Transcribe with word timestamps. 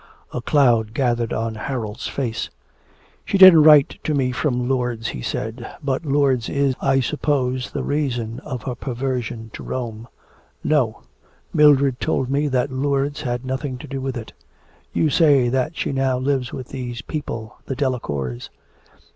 A 0.33 0.41
cloud 0.41 0.95
gathered 0.95 1.31
on 1.31 1.53
Harold's 1.53 2.07
face. 2.07 2.49
'She 3.23 3.37
didn't 3.37 3.61
write 3.61 3.99
to 4.03 4.15
me 4.15 4.31
from 4.31 4.67
Lourdes,' 4.67 5.09
he 5.09 5.21
said. 5.21 5.75
'But 5.83 6.07
Lourdes 6.07 6.49
is, 6.49 6.73
I 6.81 7.01
suppose, 7.01 7.69
the 7.69 7.83
reason 7.83 8.39
of 8.39 8.63
her 8.63 8.73
perversion 8.73 9.51
to 9.53 9.61
Rome?' 9.61 10.07
'No; 10.63 11.03
Mildred 11.53 11.99
told 11.99 12.31
me 12.31 12.47
that 12.47 12.71
Lourdes 12.71 13.21
had 13.21 13.45
nothing 13.45 13.77
to 13.77 13.87
do 13.87 14.01
with 14.01 14.17
it.' 14.17 14.33
'You 14.91 15.11
say 15.11 15.49
that 15.49 15.77
she 15.77 15.91
now 15.91 16.17
lives 16.17 16.51
with 16.51 16.69
these 16.69 17.03
people, 17.03 17.57
the 17.67 17.75
Delacours.' 17.75 18.49